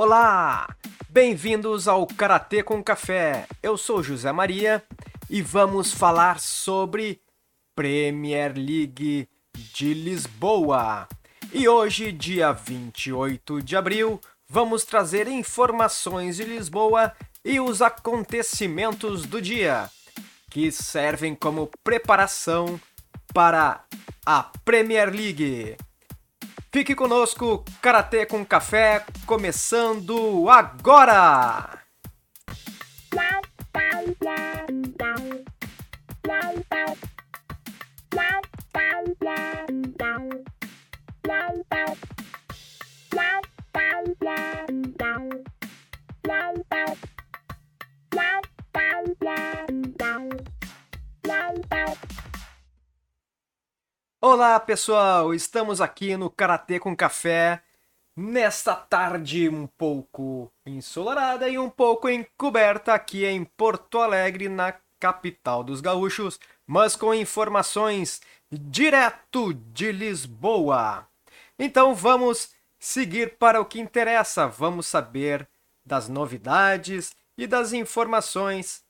[0.00, 0.76] Olá!
[1.08, 3.48] Bem-vindos ao Karatê com Café.
[3.60, 4.80] Eu sou José Maria
[5.28, 7.20] e vamos falar sobre
[7.74, 11.08] Premier League de Lisboa.
[11.52, 17.12] E hoje, dia 28 de abril, vamos trazer informações de Lisboa
[17.44, 19.90] e os acontecimentos do dia,
[20.48, 22.80] que servem como preparação
[23.34, 23.84] para
[24.24, 25.76] a Premier League.
[26.70, 31.78] Fique conosco, Karatê com Café, começando agora!
[54.20, 57.62] Olá pessoal, estamos aqui no Karatê com Café.
[58.16, 65.62] Nesta tarde um pouco ensolarada e um pouco encoberta aqui em Porto Alegre, na capital
[65.62, 71.06] dos gaúchos, mas com informações direto de Lisboa.
[71.56, 75.48] Então vamos seguir para o que interessa, vamos saber
[75.86, 78.82] das novidades e das informações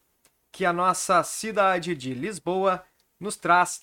[0.50, 2.82] que a nossa cidade de Lisboa
[3.20, 3.82] nos traz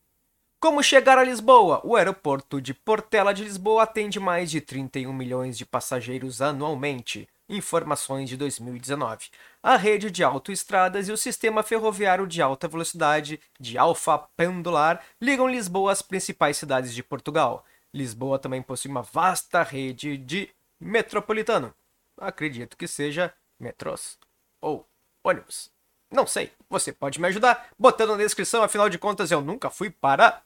[0.60, 1.80] Como chegar a Lisboa?
[1.86, 7.30] O aeroporto de Portela de Lisboa atende mais de 31 milhões de passageiros anualmente.
[7.48, 9.30] Informações de 2019.
[9.62, 15.48] A rede de autoestradas e o sistema ferroviário de alta velocidade de Alfa Pendular ligam
[15.48, 17.64] Lisboa às principais cidades de Portugal.
[17.94, 20.50] Lisboa também possui uma vasta rede de
[20.84, 21.74] metropolitano.
[22.18, 24.20] Acredito que seja metrôs
[24.62, 24.88] ou
[25.24, 25.72] ônibus.
[26.12, 26.52] Não sei.
[26.70, 30.44] Você pode me ajudar botando na descrição, afinal de contas eu nunca fui para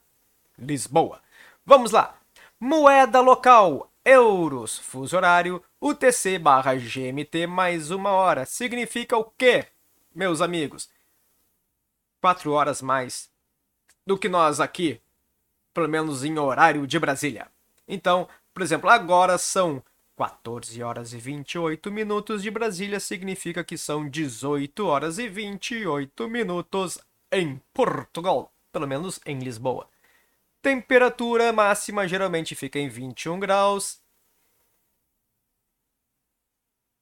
[0.57, 1.21] Lisboa.
[1.65, 2.17] Vamos lá.
[2.59, 8.45] Moeda local, euros, fuso horário, UTC barra GMT mais uma hora.
[8.45, 9.67] Significa o quê,
[10.15, 10.89] meus amigos?
[12.21, 13.29] Quatro horas mais
[14.05, 15.01] do que nós aqui,
[15.73, 17.47] pelo menos em horário de Brasília.
[17.87, 19.83] Então, por exemplo, agora são
[20.17, 26.97] 14 horas e 28 minutos de Brasília significa que são 18 horas e 28 minutos
[27.31, 29.87] em Portugal, pelo menos em Lisboa.
[30.59, 34.01] Temperatura máxima geralmente fica em 21 graus.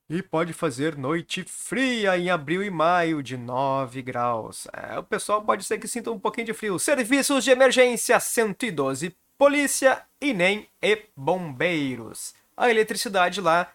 [0.09, 4.67] E pode fazer noite fria em abril e maio de 9 graus.
[4.73, 6.77] É, o pessoal pode ser que sinta um pouquinho de frio.
[6.77, 13.73] Serviços de emergência 112, polícia e nem e bombeiros a eletricidade lá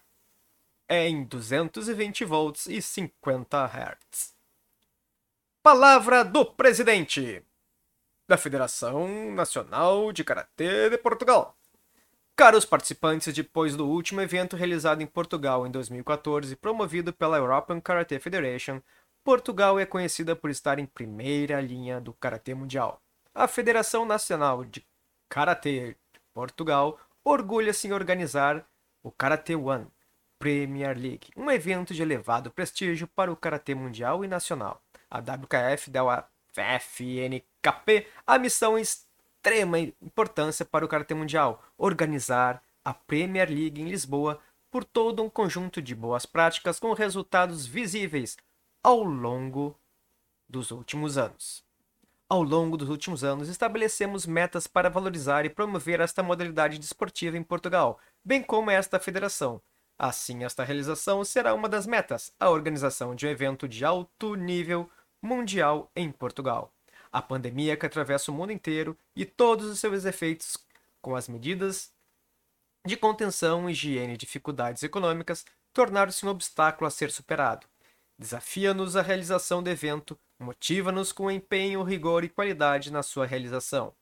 [0.87, 4.33] é em 220 volts e 50 Hz.
[5.61, 7.43] Palavra do presidente
[8.27, 11.55] da Federação Nacional de Karatê de Portugal.
[12.35, 18.17] Caros participantes, depois do último evento realizado em Portugal em 2014, promovido pela European Karate
[18.19, 18.81] Federation,
[19.23, 22.99] Portugal é conhecida por estar em primeira linha do karatê mundial.
[23.35, 24.83] A Federação Nacional de
[25.29, 28.65] Karatê de Portugal orgulha-se em organizar
[29.03, 29.87] o Karate One
[30.39, 34.81] Premier League, um evento de elevado prestígio para o karatê mundial e nacional.
[35.09, 42.93] A WKF deu a FNKP a missão extrema importância para o karatê mundial, organizar a
[42.93, 44.39] Premier League em Lisboa
[44.71, 48.37] por todo um conjunto de boas práticas com resultados visíveis
[48.83, 49.77] ao longo
[50.49, 51.63] dos últimos anos.
[52.27, 57.43] Ao longo dos últimos anos, estabelecemos metas para valorizar e promover esta modalidade desportiva em
[57.43, 59.61] Portugal, bem como esta federação.
[59.97, 64.89] Assim, esta realização será uma das metas, a organização de um evento de alto nível
[65.21, 66.73] mundial em Portugal.
[67.11, 70.57] a pandemia que atravessa o mundo inteiro e todos os seus efeitos,
[71.01, 71.91] com as medidas
[72.85, 77.67] de contenção, higiene e dificuldades econômicas, tornaram-se um obstáculo a ser superado.
[78.17, 83.93] Desafia-nos a realização do evento, motiva-nos com empenho, rigor e qualidade na sua realização.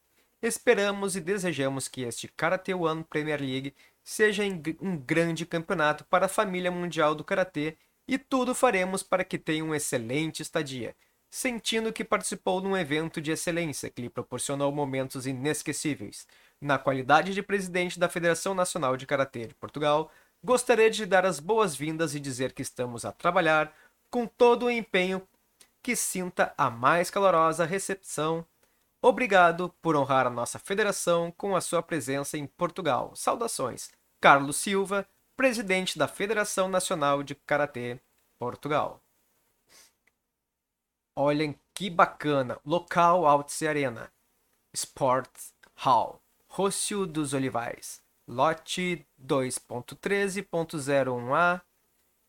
[0.42, 3.74] Esperamos e desejamos que este Karate One Premier League
[4.10, 4.44] seja
[4.82, 7.78] um grande campeonato para a família mundial do karatê
[8.08, 10.96] e tudo faremos para que tenha uma excelente estadia,
[11.30, 16.26] sentindo que participou de um evento de excelência que lhe proporcionou momentos inesquecíveis.
[16.60, 20.12] Na qualidade de presidente da Federação Nacional de Karatê de Portugal,
[20.44, 23.72] gostaria de dar as boas-vindas e dizer que estamos a trabalhar
[24.10, 25.22] com todo o empenho
[25.84, 28.44] que sinta a mais calorosa recepção.
[29.04, 33.16] Obrigado por honrar a nossa federação com a sua presença em Portugal.
[33.16, 33.99] Saudações.
[34.22, 38.00] Carlos Silva, presidente da Federação Nacional de Karatê
[38.38, 39.02] Portugal.
[41.16, 42.60] Olhem que bacana!
[42.66, 44.12] Local Altice Arena.
[44.74, 46.22] Sports Hall.
[46.48, 48.02] Rócio dos Olivais.
[48.28, 51.62] Lote 2.13.01A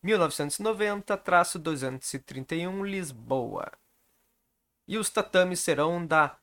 [0.04, 3.72] 1990-231 Lisboa.
[4.88, 6.38] E os tatames serão da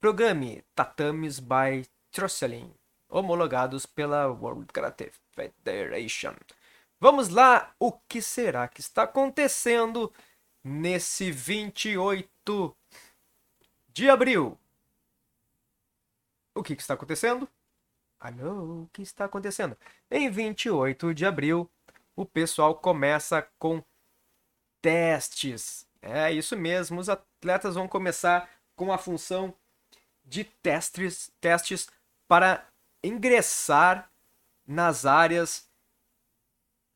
[0.00, 2.74] Programe Tatames by Trosselin,
[3.16, 6.34] homologados pela World Karate Federation.
[7.00, 10.12] Vamos lá, o que será que está acontecendo
[10.62, 12.76] nesse 28
[13.88, 14.58] de abril?
[16.54, 17.48] O que, que está acontecendo?
[18.20, 19.76] Alô, o que está acontecendo?
[20.10, 21.70] Em 28 de abril,
[22.14, 23.82] o pessoal começa com
[24.82, 25.86] testes.
[26.02, 29.54] É isso mesmo, os atletas vão começar com a função
[30.24, 31.88] de testes, testes
[32.28, 32.66] para
[33.02, 34.10] ingressar
[34.66, 35.68] nas áreas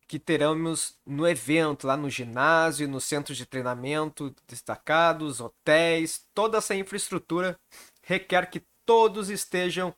[0.07, 6.75] que teremos no evento, lá no ginásio, no centro de treinamento destacados, hotéis, toda essa
[6.75, 7.57] infraestrutura
[8.03, 9.95] requer que todos estejam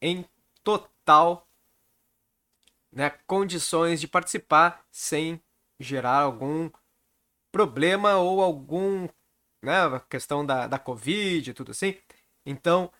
[0.00, 0.24] em
[0.62, 1.48] total
[2.92, 5.42] né, condições de participar sem
[5.80, 6.70] gerar algum
[7.50, 9.08] problema ou algum
[9.62, 11.96] né, questão da, da Covid e tudo assim.
[12.46, 12.92] Então,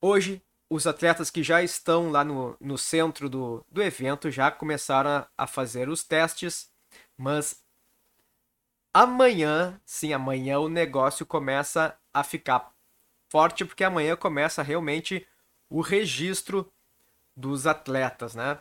[0.00, 0.42] hoje,
[0.72, 5.28] os atletas que já estão lá no, no centro do, do evento já começaram a,
[5.36, 6.70] a fazer os testes,
[7.16, 7.62] mas
[8.92, 12.72] amanhã, sim, amanhã o negócio começa a ficar
[13.28, 15.26] forte, porque amanhã começa realmente
[15.68, 16.70] o registro
[17.36, 18.58] dos atletas, né?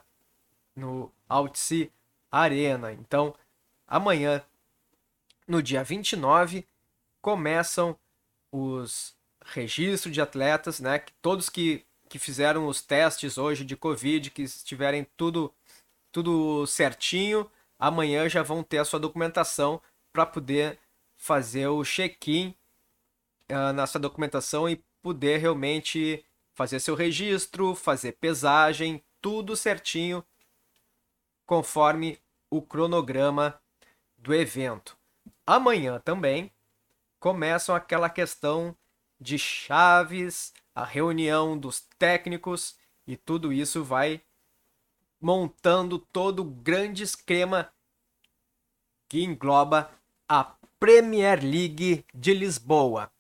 [0.75, 1.91] no Altice
[2.31, 2.91] Arena.
[2.93, 3.35] Então,
[3.87, 4.43] amanhã,
[5.47, 6.67] no dia 29,
[7.21, 7.97] começam
[8.51, 9.15] os
[9.45, 11.03] registros de atletas, né?
[11.21, 15.49] Todos que, que fizeram os testes hoje de Covid, que estiverem tudo,
[16.11, 17.49] tudo certinho,
[17.79, 19.81] amanhã já vão ter a sua documentação
[20.11, 20.77] para poder
[21.15, 22.53] fazer o check-in
[23.49, 30.21] uh, nessa documentação e poder realmente fazer seu registro, fazer pesagem, tudo certinho
[31.45, 32.19] conforme
[32.49, 33.57] o cronograma
[34.17, 34.97] do evento.
[35.47, 36.51] Amanhã também
[37.21, 38.75] começam aquela questão
[39.17, 42.75] de chaves, a reunião dos técnicos
[43.06, 44.21] e tudo isso vai
[45.19, 47.71] montando todo o grande esquema
[49.09, 49.91] que engloba
[50.27, 53.12] a Premier League de Lisboa.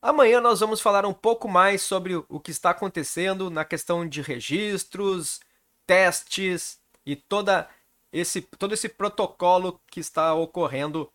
[0.00, 4.22] Amanhã nós vamos falar um pouco mais sobre o que está acontecendo na questão de
[4.22, 5.40] registros,
[5.86, 7.68] testes e toda
[8.12, 11.12] esse, todo esse protocolo que está ocorrendo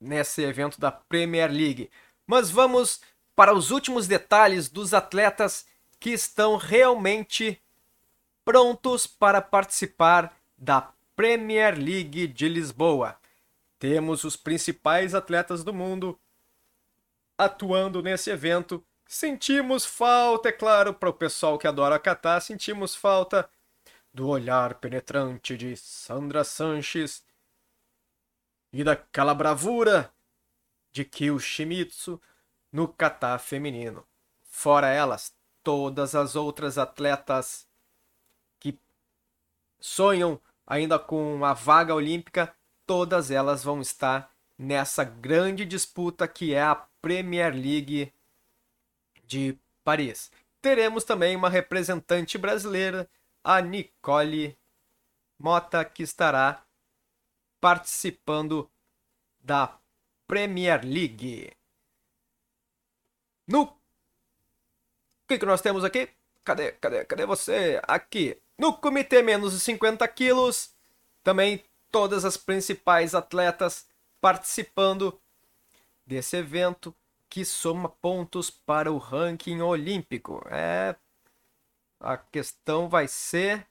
[0.00, 1.90] nesse evento da Premier League.
[2.26, 3.00] Mas vamos
[3.42, 5.66] para os últimos detalhes dos atletas
[5.98, 7.60] que estão realmente
[8.44, 13.18] prontos para participar da Premier League de Lisboa.
[13.80, 16.16] Temos os principais atletas do mundo
[17.36, 18.80] atuando nesse evento.
[19.08, 23.50] Sentimos falta, é claro, para o pessoal que adora catar, sentimos falta
[24.14, 27.24] do olhar penetrante de Sandra Sanches
[28.72, 30.14] e daquela bravura
[30.92, 32.20] de Kyo Shimizu
[32.72, 34.04] no kata feminino.
[34.42, 37.66] Fora elas, todas as outras atletas
[38.58, 38.78] que
[39.78, 42.54] sonham ainda com a vaga olímpica,
[42.86, 48.12] todas elas vão estar nessa grande disputa que é a Premier League
[49.24, 50.30] de Paris.
[50.60, 53.08] Teremos também uma representante brasileira
[53.42, 54.56] a Nicole
[55.38, 56.64] Mota, que estará
[57.60, 58.70] participando
[59.40, 59.76] da
[60.28, 61.52] Premier League.
[63.46, 63.76] No
[65.32, 66.08] que, que nós temos aqui?
[66.44, 67.80] Cadê, cadê, cadê você?
[67.84, 68.38] Aqui.
[68.58, 70.74] No comitê menos de 50 quilos,
[71.22, 73.86] também todas as principais atletas
[74.20, 75.18] participando
[76.06, 76.94] desse evento,
[77.28, 80.44] que soma pontos para o ranking olímpico.
[80.50, 80.94] É
[81.98, 83.66] a questão vai ser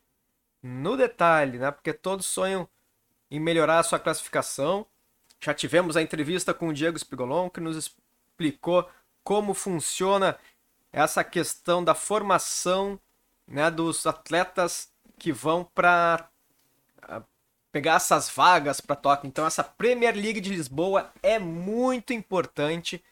[0.63, 1.69] no detalhe, né?
[1.69, 2.67] Porque todos sonham
[3.29, 4.85] em melhorar a sua classificação.
[5.39, 8.89] Já tivemos a entrevista com o Diego Spigolon que nos explicou
[9.23, 10.37] como funciona
[10.91, 12.99] essa questão da formação
[13.47, 16.29] né, dos atletas que vão para
[17.01, 17.21] ah,
[17.71, 19.27] pegar essas vagas para Tóquio.
[19.27, 23.03] Então essa Premier League de Lisboa é muito importante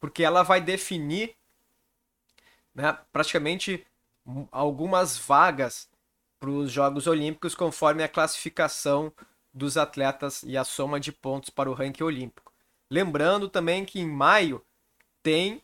[0.00, 1.34] porque ela vai definir
[2.74, 3.86] né, praticamente
[4.50, 5.88] algumas vagas
[6.38, 9.12] para os Jogos Olímpicos conforme a classificação
[9.52, 12.52] dos atletas e a soma de pontos para o ranking olímpico.
[12.90, 14.62] Lembrando também que em maio
[15.26, 15.60] tem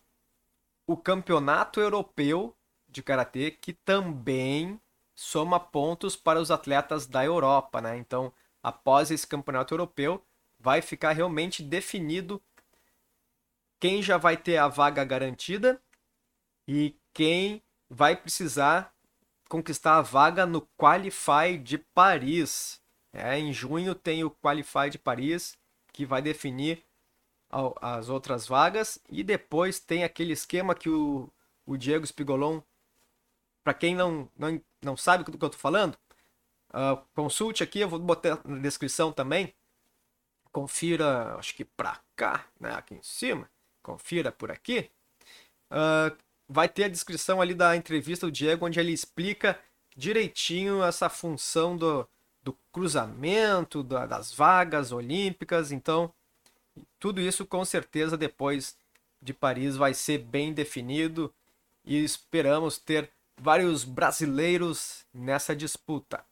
[0.89, 2.53] o Campeonato Europeu
[2.89, 4.81] de Karatê, que também
[5.15, 7.81] soma pontos para os atletas da Europa.
[7.81, 7.97] Né?
[7.97, 10.21] Então, após esse Campeonato Europeu,
[10.59, 12.43] vai ficar realmente definido
[13.79, 15.81] quem já vai ter a vaga garantida
[16.67, 18.93] e quem vai precisar
[19.49, 22.83] conquistar a vaga no Qualify de Paris.
[23.13, 25.57] É, em junho tem o Qualify de Paris,
[25.93, 26.85] que vai definir
[27.81, 28.99] as outras vagas.
[29.11, 31.29] E depois tem aquele esquema que o,
[31.67, 32.61] o Diego Spigolon,
[33.63, 35.97] para quem não, não, não sabe do que eu estou falando,
[36.71, 39.55] uh, consulte aqui, eu vou botar na descrição também.
[40.51, 43.49] Confira, acho que para cá, né, aqui em cima.
[43.83, 44.91] Confira por aqui.
[45.71, 46.17] Uh,
[46.49, 49.59] vai ter a descrição ali da entrevista do Diego, onde ele explica
[49.97, 52.07] direitinho essa função do,
[52.43, 55.73] do cruzamento, da, das vagas olímpicas.
[55.73, 56.13] Então,
[56.99, 58.77] tudo isso com certeza depois
[59.21, 61.33] de Paris vai ser bem definido
[61.85, 66.25] e esperamos ter vários brasileiros nessa disputa.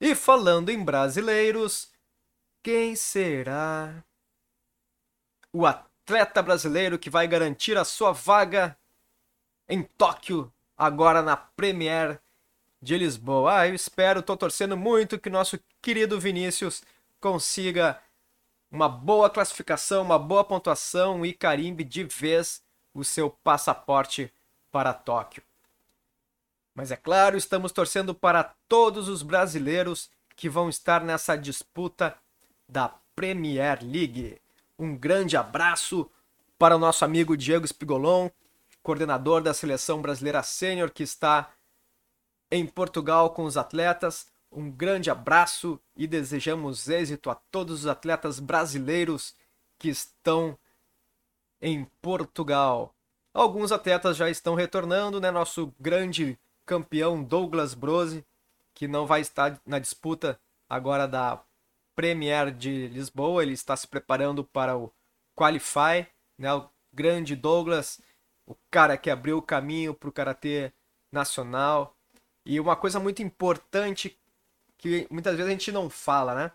[0.00, 1.90] E falando em brasileiros,
[2.62, 4.02] quem será
[5.52, 8.76] o atleta brasileiro que vai garantir a sua vaga
[9.68, 12.20] em Tóquio, agora na Premier
[12.82, 13.60] de Lisboa.
[13.60, 16.82] Ah, eu espero, estou torcendo muito que nosso querido Vinícius
[17.20, 18.02] consiga
[18.74, 22.60] uma boa classificação, uma boa pontuação e carimbe de vez
[22.92, 24.34] o seu passaporte
[24.72, 25.44] para Tóquio.
[26.74, 32.18] Mas é claro, estamos torcendo para todos os brasileiros que vão estar nessa disputa
[32.68, 34.42] da Premier League.
[34.76, 36.10] Um grande abraço
[36.58, 38.28] para o nosso amigo Diego Spigolon,
[38.82, 41.48] coordenador da seleção brasileira sênior que está
[42.50, 44.26] em Portugal com os atletas.
[44.54, 49.34] Um grande abraço e desejamos êxito a todos os atletas brasileiros
[49.78, 50.56] que estão
[51.60, 52.94] em Portugal.
[53.32, 55.30] Alguns atletas já estão retornando, né?
[55.30, 58.24] Nosso grande campeão Douglas Brose,
[58.72, 61.42] que não vai estar na disputa agora da
[61.96, 64.92] Premier de Lisboa, ele está se preparando para o
[65.36, 66.06] Qualify,
[66.38, 66.54] né?
[66.54, 68.00] O grande Douglas
[68.46, 70.72] o cara que abriu o caminho para o karatê
[71.10, 71.96] nacional.
[72.44, 74.18] E uma coisa muito importante
[74.78, 76.52] que muitas vezes a gente não fala, né?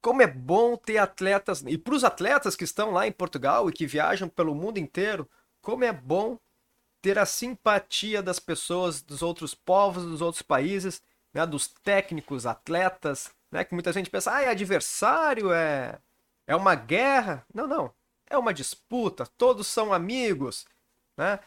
[0.00, 3.72] Como é bom ter atletas, e para os atletas que estão lá em Portugal e
[3.72, 5.28] que viajam pelo mundo inteiro,
[5.60, 6.38] como é bom
[7.00, 13.30] ter a simpatia das pessoas dos outros povos, dos outros países, né, dos técnicos, atletas,
[13.50, 16.00] né, que muita gente pensa, ah, é adversário, é,
[16.46, 17.46] é uma guerra.
[17.54, 17.92] Não, não
[18.32, 20.66] é uma disputa, todos são amigos,
[21.16, 21.38] né?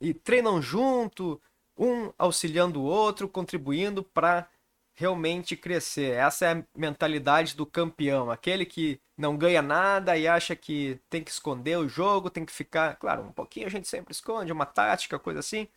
[0.00, 1.40] E treinam junto,
[1.78, 4.48] um auxiliando o outro, contribuindo para
[4.94, 6.16] realmente crescer.
[6.16, 11.22] Essa é a mentalidade do campeão, aquele que não ganha nada e acha que tem
[11.22, 14.66] que esconder o jogo, tem que ficar, claro, um pouquinho a gente sempre esconde, uma
[14.66, 15.68] tática, coisa assim,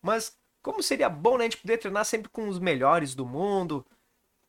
[0.00, 3.84] mas como seria bom né, a gente poder treinar sempre com os melhores do mundo,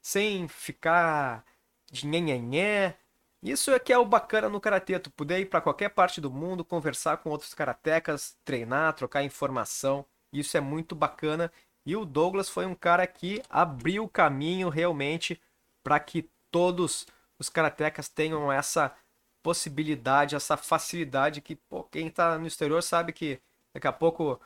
[0.02, 1.44] sem ficar
[1.92, 2.98] de nhenhenhé,
[3.42, 6.30] isso é que é o bacana no karatê, tu poder ir para qualquer parte do
[6.30, 10.06] mundo, conversar com outros karatecas, treinar, trocar informação.
[10.32, 11.52] Isso é muito bacana.
[11.86, 15.42] E o Douglas foi um cara que abriu o caminho realmente
[15.84, 17.08] para que todos
[17.38, 18.96] os karatecas tenham essa
[19.42, 23.42] possibilidade, essa facilidade que pô, quem está no exterior sabe que
[23.74, 24.40] daqui a pouco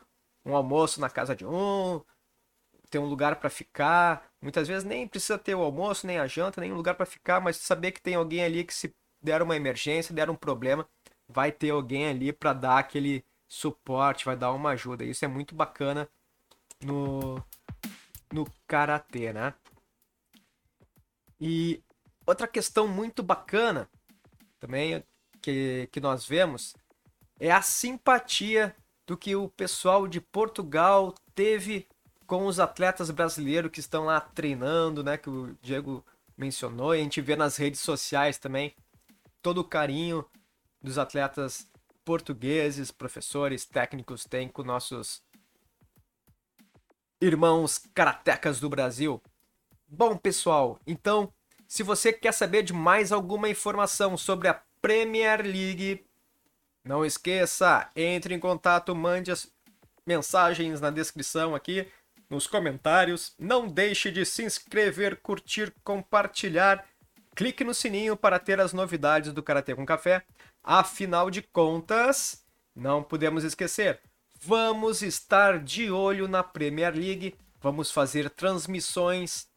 [0.45, 2.01] um almoço na casa de um,
[2.89, 4.29] ter um lugar para ficar.
[4.41, 7.41] Muitas vezes nem precisa ter o almoço, nem a janta, nem um lugar para ficar,
[7.41, 10.87] mas saber que tem alguém ali que se der uma emergência, der um problema,
[11.27, 15.03] vai ter alguém ali para dar aquele suporte, vai dar uma ajuda.
[15.03, 16.09] Isso é muito bacana
[16.81, 17.41] no
[18.31, 19.53] no karatê, né?
[21.39, 21.83] E
[22.25, 23.87] outra questão muito bacana
[24.59, 25.03] também
[25.39, 26.75] que, que nós vemos
[27.39, 31.87] é a simpatia do que o pessoal de Portugal teve
[32.25, 35.15] com os atletas brasileiros que estão lá treinando, né?
[35.15, 36.03] Que o Diego
[36.35, 38.73] mencionou, e a gente vê nas redes sociais também
[39.43, 40.25] todo o carinho
[40.81, 41.67] dos atletas
[42.03, 45.21] portugueses, professores, técnicos têm com nossos
[47.21, 49.21] irmãos karatecas do Brasil.
[49.87, 51.31] Bom, pessoal, então,
[51.67, 56.05] se você quer saber de mais alguma informação sobre a Premier League,
[56.83, 59.49] não esqueça, entre em contato, mande as
[60.05, 61.87] mensagens na descrição aqui,
[62.29, 63.33] nos comentários.
[63.39, 66.85] Não deixe de se inscrever, curtir, compartilhar.
[67.35, 70.25] Clique no sininho para ter as novidades do Karatê com Café.
[70.63, 73.99] Afinal de contas, não podemos esquecer,
[74.39, 79.47] vamos estar de olho na Premier League, vamos fazer transmissões.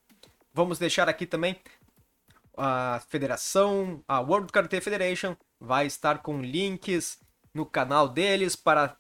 [0.53, 1.61] Vamos deixar aqui também
[2.57, 7.21] a federação, a World Karate Federation, vai estar com links
[7.55, 8.97] no canal deles para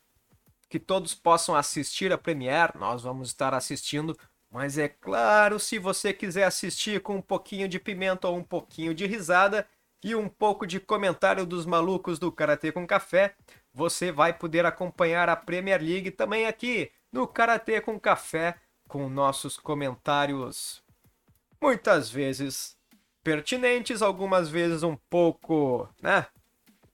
[0.68, 2.78] que todos possam assistir a Premiere.
[2.78, 4.16] Nós vamos estar assistindo,
[4.50, 8.94] mas é claro, se você quiser assistir com um pouquinho de pimenta ou um pouquinho
[8.94, 9.66] de risada
[10.06, 13.34] e um pouco de comentário dos malucos do Karatê com Café,
[13.74, 18.54] você vai poder acompanhar a Premier League também aqui no Karatê com Café
[18.86, 20.80] com nossos comentários
[21.60, 22.76] muitas vezes
[23.24, 26.28] pertinentes, algumas vezes um pouco, né?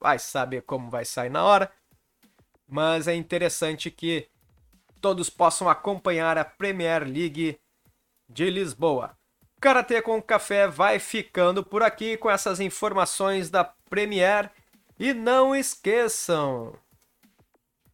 [0.00, 1.70] Vai saber como vai sair na hora.
[2.66, 4.26] Mas é interessante que
[5.02, 7.60] todos possam acompanhar a Premier League
[8.26, 9.14] de Lisboa.
[9.62, 14.50] Karatê com Café vai ficando por aqui com essas informações da Premier.
[14.98, 16.74] E não esqueçam: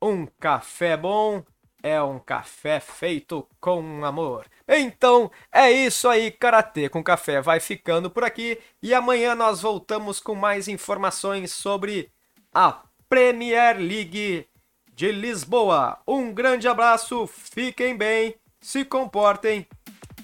[0.00, 1.44] um café bom
[1.82, 4.46] é um café feito com amor.
[4.66, 10.20] Então é isso aí, Karatê com Café vai ficando por aqui e amanhã nós voltamos
[10.20, 12.10] com mais informações sobre
[12.50, 14.48] a Premier League
[14.94, 15.98] de Lisboa.
[16.08, 19.66] Um grande abraço, fiquem bem, se comportem.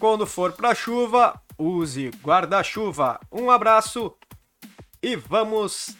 [0.05, 3.19] Quando for pra chuva, use guarda-chuva.
[3.33, 4.15] Um abraço
[5.03, 5.97] e vamos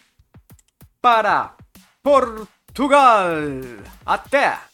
[1.01, 1.57] para
[2.03, 3.25] Portugal.
[4.05, 4.74] Até!